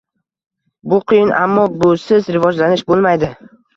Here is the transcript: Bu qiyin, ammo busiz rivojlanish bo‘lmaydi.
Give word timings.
Bu 0.93 0.99
qiyin, 1.11 1.29
ammo 1.41 1.65
busiz 1.83 2.31
rivojlanish 2.37 2.85
bo‘lmaydi. 2.91 3.35